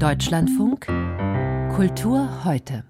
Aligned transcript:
Deutschlandfunk 0.00 0.86
Kultur 1.74 2.44
heute. 2.44 2.84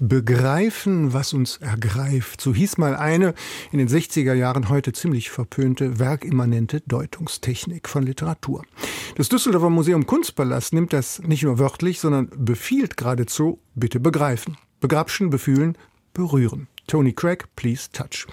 Begreifen, 0.00 1.14
was 1.14 1.32
uns 1.32 1.56
ergreift. 1.58 2.42
So 2.42 2.54
hieß 2.54 2.76
mal 2.76 2.94
eine 2.94 3.32
in 3.72 3.78
den 3.78 3.88
60er 3.88 4.34
Jahren 4.34 4.68
heute 4.68 4.92
ziemlich 4.92 5.30
verpönte 5.30 5.98
werkimmanente 5.98 6.82
Deutungstechnik 6.82 7.88
von 7.88 8.02
Literatur. 8.02 8.64
Das 9.16 9.30
Düsseldorfer 9.30 9.70
Museum 9.70 10.04
Kunstpalast 10.04 10.74
nimmt 10.74 10.92
das 10.92 11.20
nicht 11.20 11.42
nur 11.42 11.58
wörtlich, 11.58 12.00
sondern 12.00 12.28
befiehlt 12.36 12.98
geradezu, 12.98 13.60
bitte 13.74 13.98
begreifen. 13.98 14.58
Begrapschen, 14.80 15.30
befühlen, 15.30 15.78
berühren. 16.12 16.68
Tony 16.86 17.14
Craig, 17.14 17.44
Please 17.56 17.88
Touch. 17.92 18.26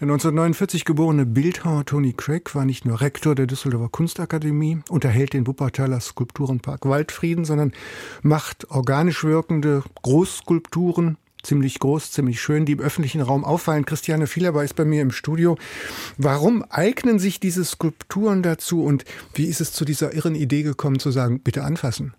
Der 0.00 0.06
1949 0.06 0.86
geborene 0.86 1.26
Bildhauer 1.26 1.84
Tony 1.84 2.14
Craig 2.14 2.54
war 2.54 2.64
nicht 2.64 2.86
nur 2.86 3.02
Rektor 3.02 3.34
der 3.34 3.46
Düsseldorfer 3.46 3.90
Kunstakademie, 3.90 4.78
unterhält 4.88 5.34
den 5.34 5.46
Wuppertaler 5.46 6.00
Skulpturenpark 6.00 6.86
Waldfrieden, 6.86 7.44
sondern 7.44 7.72
macht 8.22 8.70
organisch 8.70 9.24
wirkende 9.24 9.82
Großskulpturen, 10.00 11.18
ziemlich 11.42 11.80
groß, 11.80 12.12
ziemlich 12.12 12.40
schön, 12.40 12.64
die 12.64 12.72
im 12.72 12.80
öffentlichen 12.80 13.20
Raum 13.20 13.44
auffallen. 13.44 13.84
Christiane 13.84 14.26
Vielerber 14.26 14.64
ist 14.64 14.74
bei 14.74 14.86
mir 14.86 15.02
im 15.02 15.10
Studio. 15.10 15.58
Warum 16.16 16.64
eignen 16.70 17.18
sich 17.18 17.38
diese 17.38 17.66
Skulpturen 17.66 18.42
dazu 18.42 18.82
und 18.82 19.04
wie 19.34 19.44
ist 19.44 19.60
es 19.60 19.74
zu 19.74 19.84
dieser 19.84 20.14
irren 20.14 20.34
Idee 20.34 20.62
gekommen, 20.62 20.98
zu 20.98 21.10
sagen, 21.10 21.40
bitte 21.40 21.62
anfassen? 21.62 22.14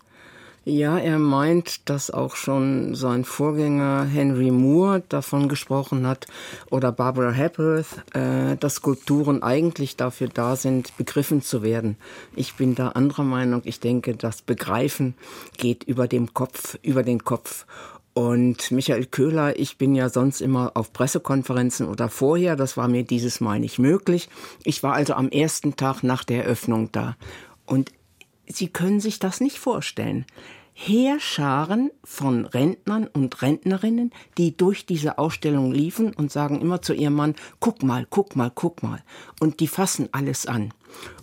Ja, 0.63 0.99
er 0.99 1.17
meint, 1.17 1.89
dass 1.89 2.11
auch 2.11 2.35
schon 2.35 2.93
sein 2.93 3.25
Vorgänger 3.25 4.03
Henry 4.05 4.51
Moore 4.51 5.01
davon 5.09 5.49
gesprochen 5.49 6.05
hat 6.05 6.27
oder 6.69 6.91
Barbara 6.91 7.31
Hepworth, 7.31 8.03
äh, 8.13 8.57
dass 8.57 8.75
Skulpturen 8.75 9.41
eigentlich 9.41 9.95
dafür 9.95 10.27
da 10.27 10.55
sind, 10.55 10.95
begriffen 10.97 11.41
zu 11.41 11.63
werden. 11.63 11.97
Ich 12.35 12.57
bin 12.57 12.75
da 12.75 12.89
anderer 12.89 13.23
Meinung. 13.23 13.63
Ich 13.65 13.79
denke, 13.79 14.15
das 14.15 14.43
Begreifen 14.43 15.15
geht 15.57 15.83
über 15.83 16.07
dem 16.07 16.35
Kopf, 16.35 16.77
über 16.83 17.01
den 17.01 17.23
Kopf. 17.23 17.65
Und 18.13 18.69
Michael 18.69 19.07
Köhler, 19.07 19.57
ich 19.57 19.79
bin 19.79 19.95
ja 19.95 20.09
sonst 20.09 20.41
immer 20.41 20.73
auf 20.75 20.93
Pressekonferenzen 20.93 21.87
oder 21.87 22.07
vorher, 22.07 22.55
das 22.55 22.77
war 22.77 22.87
mir 22.87 23.03
dieses 23.03 23.41
Mal 23.41 23.59
nicht 23.59 23.79
möglich. 23.79 24.29
Ich 24.63 24.83
war 24.83 24.93
also 24.93 25.13
am 25.13 25.29
ersten 25.29 25.75
Tag 25.75 26.03
nach 26.03 26.23
der 26.23 26.43
Eröffnung 26.43 26.91
da. 26.91 27.15
Und 27.65 27.89
Sie 28.51 28.67
können 28.67 28.99
sich 28.99 29.19
das 29.19 29.41
nicht 29.41 29.59
vorstellen. 29.59 30.25
Heerscharen 30.73 31.91
von 32.03 32.45
Rentnern 32.45 33.07
und 33.07 33.41
Rentnerinnen, 33.41 34.11
die 34.37 34.55
durch 34.55 34.85
diese 34.85 35.17
Ausstellung 35.17 35.71
liefen 35.71 36.13
und 36.13 36.31
sagen 36.31 36.61
immer 36.61 36.81
zu 36.81 36.93
ihrem 36.93 37.13
Mann, 37.13 37.35
guck 37.59 37.83
mal, 37.83 38.07
guck 38.09 38.35
mal, 38.35 38.51
guck 38.53 38.81
mal. 38.81 39.03
Und 39.39 39.59
die 39.59 39.67
fassen 39.67 40.09
alles 40.11 40.47
an. 40.47 40.73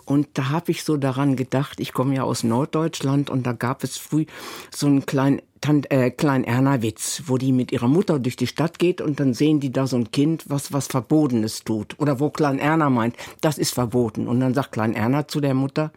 Und 0.04 0.28
da 0.34 0.50
habe 0.50 0.70
ich 0.70 0.84
so 0.84 0.96
daran 0.96 1.36
gedacht, 1.36 1.80
ich 1.80 1.92
komme 1.92 2.14
ja 2.14 2.22
aus 2.22 2.44
Norddeutschland 2.44 3.30
und 3.30 3.46
da 3.46 3.52
gab 3.52 3.84
es 3.84 3.96
früh 3.96 4.26
so 4.74 4.86
einen 4.86 5.06
kleinen 5.06 5.42
Tant, 5.60 5.90
äh, 5.90 6.12
Klein 6.12 6.44
Erna 6.44 6.82
Witz, 6.82 7.24
wo 7.26 7.36
die 7.36 7.52
mit 7.52 7.72
ihrer 7.72 7.88
Mutter 7.88 8.20
durch 8.20 8.36
die 8.36 8.46
Stadt 8.46 8.78
geht 8.78 9.00
und 9.00 9.18
dann 9.18 9.34
sehen 9.34 9.58
die 9.58 9.72
da 9.72 9.88
so 9.88 9.96
ein 9.96 10.12
Kind, 10.12 10.44
was 10.48 10.72
was 10.72 10.86
Verbotenes 10.86 11.64
tut. 11.64 11.98
Oder 11.98 12.20
wo 12.20 12.30
Klein 12.30 12.60
Erna 12.60 12.90
meint, 12.90 13.16
das 13.40 13.58
ist 13.58 13.74
verboten. 13.74 14.28
Und 14.28 14.38
dann 14.38 14.54
sagt 14.54 14.72
Klein 14.72 14.94
Erna 14.94 15.26
zu 15.26 15.40
der 15.40 15.54
Mutter, 15.54 15.90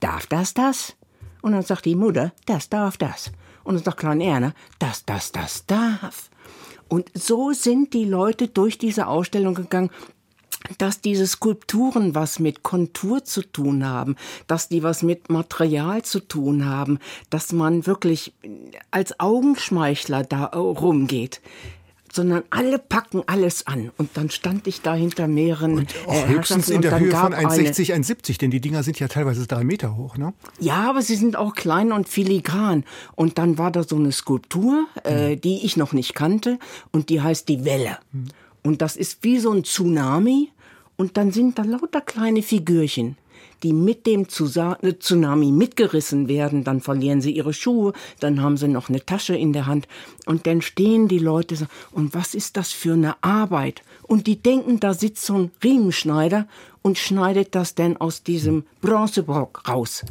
darf 0.00 0.26
das 0.26 0.54
das? 0.54 0.96
Und 1.42 1.52
dann 1.52 1.62
sagt 1.62 1.84
die 1.84 1.94
Mutter, 1.94 2.32
das 2.46 2.68
darf 2.68 2.96
das. 2.96 3.30
Und 3.64 3.74
dann 3.74 3.84
sagt 3.84 3.98
Klein 3.98 4.20
Erna, 4.20 4.54
das, 4.78 5.04
das, 5.04 5.32
das 5.32 5.66
darf. 5.66 6.30
Und 6.88 7.10
so 7.14 7.52
sind 7.52 7.92
die 7.94 8.04
Leute 8.04 8.48
durch 8.48 8.78
diese 8.78 9.06
Ausstellung 9.06 9.54
gegangen, 9.54 9.90
dass 10.78 11.00
diese 11.00 11.26
Skulpturen 11.26 12.14
was 12.14 12.38
mit 12.38 12.62
Kontur 12.62 13.24
zu 13.24 13.42
tun 13.42 13.84
haben, 13.84 14.16
dass 14.46 14.68
die 14.68 14.82
was 14.82 15.02
mit 15.02 15.28
Material 15.28 16.02
zu 16.02 16.20
tun 16.20 16.64
haben, 16.64 16.98
dass 17.28 17.52
man 17.52 17.86
wirklich 17.86 18.32
als 18.90 19.20
Augenschmeichler 19.20 20.24
da 20.24 20.46
rumgeht 20.46 21.42
sondern 22.14 22.44
alle 22.50 22.78
packen 22.78 23.22
alles 23.26 23.66
an. 23.66 23.90
Und 23.98 24.10
dann 24.14 24.30
stand 24.30 24.66
ich 24.66 24.82
da 24.82 24.94
hinter 24.94 25.26
mehreren 25.26 25.78
und 25.78 25.94
auch 26.06 26.14
äh, 26.14 26.28
höchstens 26.28 26.68
in 26.68 26.80
der 26.80 26.98
Höhe 26.98 27.10
von 27.10 27.34
1,60, 27.34 27.92
1,70, 27.92 28.38
denn 28.38 28.50
die 28.52 28.60
Dinger 28.60 28.82
sind 28.84 29.00
ja 29.00 29.08
teilweise 29.08 29.46
drei 29.46 29.64
Meter 29.64 29.96
hoch, 29.96 30.16
ne? 30.16 30.32
Ja, 30.60 30.88
aber 30.88 31.02
sie 31.02 31.16
sind 31.16 31.36
auch 31.36 31.54
klein 31.54 31.90
und 31.90 32.08
filigran. 32.08 32.84
Und 33.16 33.38
dann 33.38 33.58
war 33.58 33.72
da 33.72 33.82
so 33.82 33.96
eine 33.96 34.12
Skulptur, 34.12 34.86
äh, 35.02 35.32
hm. 35.32 35.40
die 35.40 35.64
ich 35.64 35.76
noch 35.76 35.92
nicht 35.92 36.14
kannte, 36.14 36.58
und 36.92 37.08
die 37.08 37.20
heißt 37.20 37.48
die 37.48 37.64
Welle. 37.64 37.98
Hm. 38.12 38.28
Und 38.62 38.80
das 38.80 38.96
ist 38.96 39.18
wie 39.22 39.40
so 39.40 39.50
ein 39.50 39.64
Tsunami. 39.64 40.50
Und 40.96 41.16
dann 41.16 41.32
sind 41.32 41.58
da 41.58 41.64
lauter 41.64 42.00
kleine 42.00 42.42
Figürchen 42.42 43.16
die 43.64 43.72
mit 43.72 44.06
dem 44.06 44.22
äh, 44.22 44.26
Tsunami 44.26 45.50
mitgerissen 45.50 46.28
werden, 46.28 46.62
dann 46.62 46.80
verlieren 46.80 47.20
sie 47.20 47.32
ihre 47.32 47.54
Schuhe, 47.54 47.94
dann 48.20 48.42
haben 48.42 48.56
sie 48.56 48.68
noch 48.68 48.90
eine 48.90 49.04
Tasche 49.04 49.34
in 49.34 49.52
der 49.52 49.66
Hand 49.66 49.88
und 50.26 50.46
dann 50.46 50.62
stehen 50.62 51.08
die 51.08 51.18
Leute 51.18 51.56
und 51.90 52.14
was 52.14 52.34
ist 52.34 52.56
das 52.56 52.72
für 52.72 52.92
eine 52.92 53.22
Arbeit? 53.22 53.82
Und 54.02 54.26
die 54.26 54.36
denken, 54.36 54.80
da 54.80 54.94
sitzt 54.94 55.24
so 55.24 55.34
ein 55.34 55.50
Riemenschneider 55.62 56.46
und 56.82 56.98
schneidet 56.98 57.54
das 57.54 57.74
denn 57.74 57.96
aus 57.96 58.22
diesem 58.22 58.64
Bronzebrock 58.82 59.66
raus. 59.66 60.04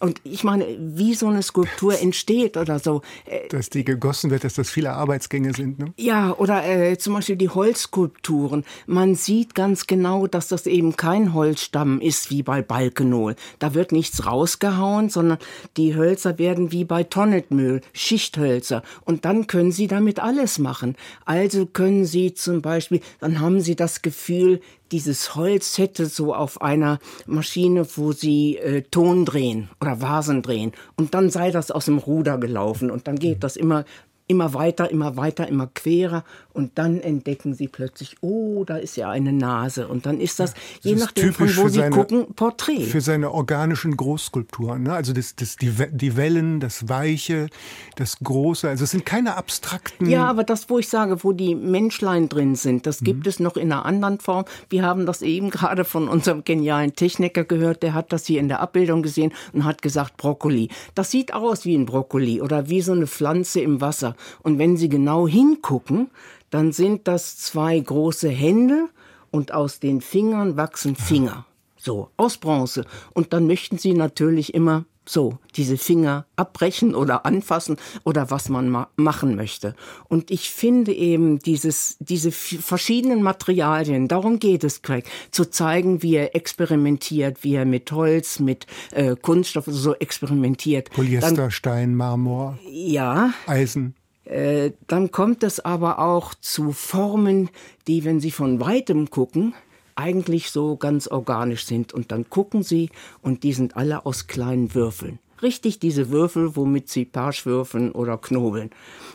Und 0.00 0.20
ich 0.24 0.44
meine, 0.44 0.66
wie 0.78 1.14
so 1.14 1.28
eine 1.28 1.42
Skulptur 1.42 2.00
entsteht 2.00 2.56
oder 2.56 2.78
so. 2.78 3.02
Äh, 3.26 3.48
dass 3.48 3.68
die 3.68 3.84
gegossen 3.84 4.30
wird, 4.30 4.44
dass 4.44 4.54
das 4.54 4.70
viele 4.70 4.92
Arbeitsgänge 4.92 5.52
sind, 5.52 5.78
ne? 5.78 5.92
Ja, 5.98 6.34
oder 6.36 6.66
äh, 6.66 6.96
zum 6.96 7.12
Beispiel 7.12 7.36
die 7.36 7.50
Holzskulpturen. 7.50 8.64
Man 8.86 9.14
sieht 9.14 9.54
ganz 9.54 9.86
genau, 9.86 10.26
dass 10.26 10.48
das 10.48 10.66
eben 10.66 10.96
kein 10.96 11.34
Holzstamm 11.34 12.00
ist 12.00 12.30
wie 12.30 12.42
bei 12.42 12.62
Balkenol. 12.62 13.36
Da 13.58 13.74
wird 13.74 13.92
nichts 13.92 14.24
rausgehauen, 14.24 15.10
sondern 15.10 15.38
die 15.76 15.94
Hölzer 15.94 16.38
werden 16.38 16.72
wie 16.72 16.84
bei 16.84 17.04
Tonnetmühl, 17.04 17.82
Schichthölzer. 17.92 18.82
Und 19.04 19.26
dann 19.26 19.48
können 19.48 19.70
sie 19.70 19.86
damit 19.86 20.18
alles 20.18 20.58
machen. 20.58 20.96
Also 21.26 21.66
können 21.66 22.06
sie 22.06 22.32
zum 22.32 22.62
Beispiel, 22.62 23.00
dann 23.20 23.40
haben 23.40 23.60
sie 23.60 23.76
das 23.76 24.00
Gefühl, 24.00 24.60
dieses 24.92 25.36
Holz 25.36 25.78
hätte 25.78 26.06
so 26.06 26.34
auf 26.34 26.62
einer 26.62 26.98
Maschine, 27.26 27.86
wo 27.96 28.12
sie 28.12 28.56
äh, 28.56 28.82
Ton 28.82 29.24
drehen 29.24 29.70
oder 29.80 29.89
Vasen 29.98 30.42
drehen. 30.42 30.72
Und 30.96 31.14
dann 31.14 31.30
sei 31.30 31.50
das 31.50 31.70
aus 31.70 31.86
dem 31.86 31.98
Ruder 31.98 32.38
gelaufen. 32.38 32.90
Und 32.90 33.08
dann 33.08 33.16
geht 33.16 33.42
das 33.42 33.56
immer 33.56 33.84
immer 34.30 34.54
weiter, 34.54 34.88
immer 34.92 35.16
weiter, 35.16 35.48
immer 35.48 35.66
querer 35.66 36.22
und 36.52 36.78
dann 36.78 37.00
entdecken 37.00 37.52
sie 37.52 37.66
plötzlich, 37.66 38.16
oh, 38.20 38.62
da 38.64 38.76
ist 38.76 38.96
ja 38.96 39.10
eine 39.10 39.32
Nase 39.32 39.88
und 39.88 40.06
dann 40.06 40.20
ist 40.20 40.38
das, 40.38 40.50
ja, 40.50 40.56
das 40.56 40.84
je 40.84 40.94
nachdem 40.94 41.32
von 41.34 41.56
wo 41.56 41.68
sie 41.68 41.80
seine, 41.80 41.96
gucken, 41.96 42.32
Porträt. 42.34 42.84
Für 42.84 43.00
seine 43.00 43.32
organischen 43.32 43.96
Großskulpturen, 43.96 44.84
ne? 44.84 44.92
also 44.92 45.12
das, 45.12 45.34
das, 45.34 45.56
die, 45.56 45.72
die 45.90 46.16
Wellen, 46.16 46.60
das 46.60 46.88
Weiche, 46.88 47.48
das 47.96 48.18
Große, 48.20 48.68
also 48.68 48.84
es 48.84 48.92
sind 48.92 49.04
keine 49.04 49.36
abstrakten... 49.36 50.08
Ja, 50.08 50.26
aber 50.26 50.44
das, 50.44 50.70
wo 50.70 50.78
ich 50.78 50.88
sage, 50.88 51.24
wo 51.24 51.32
die 51.32 51.56
Menschlein 51.56 52.28
drin 52.28 52.54
sind, 52.54 52.86
das 52.86 53.00
gibt 53.00 53.24
mhm. 53.24 53.30
es 53.30 53.40
noch 53.40 53.56
in 53.56 53.72
einer 53.72 53.84
anderen 53.84 54.20
Form. 54.20 54.44
Wir 54.68 54.84
haben 54.84 55.06
das 55.06 55.22
eben 55.22 55.50
gerade 55.50 55.84
von 55.84 56.06
unserem 56.06 56.44
genialen 56.44 56.94
Techniker 56.94 57.42
gehört, 57.42 57.82
der 57.82 57.94
hat 57.94 58.12
das 58.12 58.26
hier 58.26 58.38
in 58.38 58.46
der 58.46 58.60
Abbildung 58.60 59.02
gesehen 59.02 59.32
und 59.52 59.64
hat 59.64 59.82
gesagt 59.82 60.16
Brokkoli. 60.18 60.68
Das 60.94 61.10
sieht 61.10 61.34
aus 61.34 61.64
wie 61.64 61.74
ein 61.74 61.86
Brokkoli 61.86 62.40
oder 62.40 62.68
wie 62.68 62.80
so 62.80 62.92
eine 62.92 63.08
Pflanze 63.08 63.60
im 63.60 63.80
Wasser. 63.80 64.14
Und 64.42 64.58
wenn 64.58 64.76
Sie 64.76 64.88
genau 64.88 65.26
hingucken, 65.26 66.10
dann 66.50 66.72
sind 66.72 67.06
das 67.08 67.38
zwei 67.38 67.78
große 67.78 68.28
Hände 68.28 68.88
und 69.30 69.52
aus 69.52 69.80
den 69.80 70.00
Fingern 70.00 70.56
wachsen 70.56 70.96
Finger. 70.96 71.46
So, 71.76 72.10
aus 72.16 72.36
Bronze. 72.36 72.84
Und 73.14 73.32
dann 73.32 73.46
möchten 73.46 73.78
Sie 73.78 73.94
natürlich 73.94 74.52
immer 74.52 74.84
so 75.10 75.38
diese 75.56 75.76
Finger 75.76 76.26
abbrechen 76.36 76.94
oder 76.94 77.26
anfassen 77.26 77.76
oder 78.04 78.30
was 78.30 78.48
man 78.48 78.68
ma 78.68 78.88
machen 78.96 79.34
möchte. 79.34 79.74
Und 80.08 80.30
ich 80.30 80.50
finde 80.50 80.92
eben 80.92 81.38
dieses, 81.40 81.96
diese 81.98 82.30
verschiedenen 82.30 83.22
Materialien, 83.22 84.08
darum 84.08 84.38
geht 84.38 84.62
es 84.62 84.82
Craig, 84.82 85.04
zu 85.30 85.50
zeigen, 85.50 86.02
wie 86.02 86.16
er 86.16 86.36
experimentiert, 86.36 87.42
wie 87.42 87.54
er 87.54 87.64
mit 87.64 87.90
Holz, 87.92 88.38
mit 88.38 88.66
äh, 88.92 89.16
Kunststoff 89.16 89.64
so 89.66 89.94
experimentiert. 89.94 90.90
Polyester, 90.90 91.34
Dann, 91.34 91.50
Stein, 91.50 91.94
Marmor. 91.94 92.58
Ja. 92.70 93.32
Eisen. 93.46 93.94
Äh, 94.30 94.72
dann 94.86 95.10
kommt 95.10 95.42
es 95.42 95.58
aber 95.58 95.98
auch 95.98 96.34
zu 96.34 96.70
Formen, 96.70 97.50
die, 97.88 98.04
wenn 98.04 98.20
Sie 98.20 98.30
von 98.30 98.60
weitem 98.60 99.10
gucken, 99.10 99.54
eigentlich 99.96 100.50
so 100.50 100.76
ganz 100.76 101.08
organisch 101.08 101.66
sind. 101.66 101.92
Und 101.92 102.12
dann 102.12 102.30
gucken 102.30 102.62
Sie 102.62 102.90
und 103.22 103.42
die 103.42 103.52
sind 103.52 103.76
alle 103.76 104.06
aus 104.06 104.28
kleinen 104.28 104.72
Würfeln 104.74 105.18
richtig 105.42 105.78
diese 105.78 106.10
Würfel, 106.10 106.56
womit 106.56 106.88
sie 106.88 107.04
Parsch 107.04 107.46
würfeln 107.46 107.92
oder 107.92 108.18
knobeln, 108.18 108.70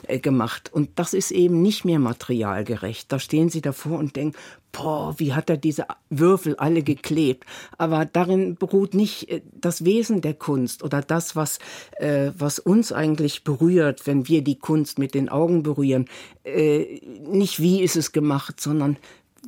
äh, 0.07 0.19
gemacht. 0.19 0.72
Und 0.74 0.89
das 0.95 1.13
ist 1.13 1.31
eben 1.31 1.62
nicht 1.62 1.86
mehr 1.86 2.00
materialgerecht. 2.00 3.12
Da 3.12 3.19
stehen 3.19 3.50
sie 3.50 3.62
davor 3.62 4.00
und 4.00 4.16
denken, 4.16 4.38
boah, 4.72 5.16
wie 5.18 5.33
hat 5.33 5.50
er 5.50 5.57
diese 5.57 5.86
Würfel 6.10 6.56
alle 6.57 6.83
geklebt? 6.83 7.45
Aber 7.77 8.06
darin 8.06 8.56
beruht 8.56 8.94
nicht 8.94 9.30
äh, 9.30 9.42
das 9.54 9.86
Wesen 9.86 10.22
der 10.22 10.33
Kunst 10.33 10.83
oder 10.83 11.01
das, 11.01 11.36
was, 11.36 11.60
äh, 11.98 12.31
was 12.38 12.60
uns 12.60 12.92
eigentlich 12.92 13.44
berührt, 13.44 14.06
wenn 14.06 14.27
wir 14.27 14.44
die 14.44 14.60
Kunst 14.60 15.00
mit 15.00 15.13
den 15.13 15.30
Augen 15.30 15.63
berühren. 15.63 16.06
Äh, 16.44 17.01
nicht 17.27 17.60
wie 17.60 17.81
ist 17.81 17.95
es 17.95 18.12
gemacht, 18.12 18.60
sondern 18.60 18.98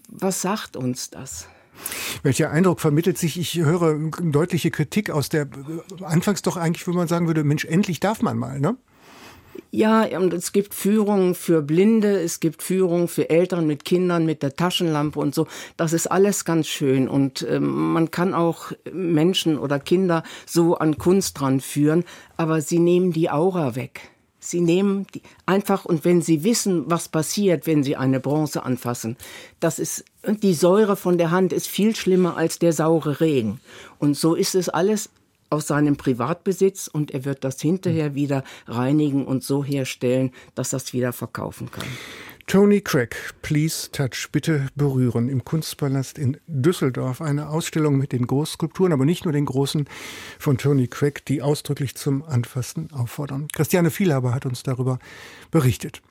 was 0.10 0.42
sagt 0.42 0.78
uns 0.78 1.10
das? 1.10 1.48
Welcher 2.24 2.52
Eindruck 2.52 2.80
vermittelt 2.80 3.18
sich? 3.18 3.40
Ich 3.40 3.56
höre 3.56 3.98
deutliche 4.22 4.72
Kritik 4.72 5.10
aus 5.10 5.30
der 5.30 5.48
anfangs 6.04 6.42
doch 6.42 6.58
eigentlich, 6.58 6.88
wenn 6.88 6.96
man 6.96 7.08
sagen 7.08 7.28
würde, 7.28 7.44
Mensch, 7.44 7.66
endlich 7.66 8.00
darf 8.00 8.22
man 8.22 8.38
mal, 8.38 8.60
ne? 8.60 8.78
Ja, 9.72 10.04
und 10.18 10.34
es 10.34 10.54
gibt 10.54 10.74
Führungen 10.74 11.36
für 11.36 11.62
Blinde, 11.62 12.20
es 12.22 12.40
gibt 12.40 12.64
Führungen 12.64 13.08
für 13.08 13.30
Eltern 13.30 13.68
mit 13.68 13.86
Kindern 13.86 14.26
mit 14.26 14.42
der 14.42 14.56
Taschenlampe 14.56 15.20
und 15.20 15.36
so. 15.36 15.48
Das 15.76 15.94
ist 15.94 16.08
alles 16.08 16.46
ganz 16.46 16.68
schön 16.68 17.08
und 17.08 17.42
äh, 17.42 17.60
man 17.60 18.12
kann 18.12 18.34
auch 18.34 18.72
Menschen 18.92 19.58
oder 19.58 19.80
Kinder 19.80 20.24
so 20.46 20.78
an 20.78 20.98
Kunst 20.98 21.40
dran 21.40 21.60
führen, 21.60 22.06
aber 22.38 22.62
sie 22.62 22.80
nehmen 22.80 23.12
die 23.12 23.30
Aura 23.30 23.76
weg. 23.76 24.12
Sie 24.40 24.62
nehmen 24.62 25.08
die 25.14 25.22
einfach 25.46 25.86
und 25.86 26.06
wenn 26.06 26.22
Sie 26.22 26.44
wissen, 26.44 26.90
was 26.90 27.10
passiert, 27.10 27.66
wenn 27.66 27.84
Sie 27.84 27.96
eine 27.96 28.20
Bronze 28.20 28.64
anfassen, 28.64 29.18
das 29.60 29.80
ist 29.80 30.06
die 30.26 30.54
Säure 30.54 30.96
von 30.96 31.18
der 31.18 31.32
Hand 31.32 31.54
ist 31.54 31.68
viel 31.68 31.96
schlimmer 31.96 32.38
als 32.38 32.60
der 32.60 32.74
saure 32.74 33.20
Regen. 33.20 33.60
Und 34.00 34.16
so 34.16 34.36
ist 34.36 34.56
es 34.56 34.70
alles 34.70 35.10
aus 35.50 35.68
seinem 35.68 35.96
Privatbesitz 35.96 36.88
und 36.88 37.12
er 37.12 37.26
wird 37.26 37.44
das 37.44 37.62
hinterher 37.62 38.16
wieder 38.16 38.44
reinigen 38.68 39.26
und 39.26 39.44
so 39.44 39.64
herstellen, 39.64 40.32
dass 40.56 40.72
das 40.72 40.94
wieder 40.94 41.14
verkaufen 41.14 41.72
kann. 41.72 41.88
Tony 42.50 42.80
Craig, 42.80 43.14
Please 43.42 43.92
Touch, 43.92 44.30
bitte 44.32 44.68
berühren 44.74 45.28
im 45.28 45.44
Kunstpalast 45.44 46.18
in 46.18 46.38
Düsseldorf. 46.48 47.20
Eine 47.20 47.50
Ausstellung 47.50 47.98
mit 47.98 48.14
den 48.14 48.26
Großskulpturen, 48.26 48.94
aber 48.94 49.04
nicht 49.04 49.26
nur 49.26 49.34
den 49.34 49.44
großen 49.44 49.84
von 50.40 50.58
Tony 50.58 50.88
Craig, 50.88 51.26
die 51.26 51.42
ausdrücklich 51.42 51.96
zum 51.96 52.24
Anfassen 52.24 52.90
auffordern. 52.94 53.50
Christiane 53.54 53.92
Vielhaber 53.92 54.34
hat 54.34 54.46
uns 54.46 54.64
darüber 54.64 54.98
berichtet. 55.52 56.02